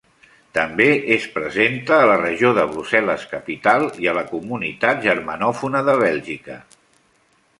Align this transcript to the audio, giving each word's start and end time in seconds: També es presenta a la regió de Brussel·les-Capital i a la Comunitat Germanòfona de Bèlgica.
També 0.57 0.85
es 1.15 1.25
presenta 1.35 1.97
a 1.97 2.07
la 2.11 2.15
regió 2.21 2.51
de 2.59 2.63
Brussel·les-Capital 2.71 3.87
i 4.05 4.09
a 4.13 4.17
la 4.21 4.25
Comunitat 4.33 5.05
Germanòfona 5.07 5.83
de 5.91 5.97
Bèlgica. 6.05 6.57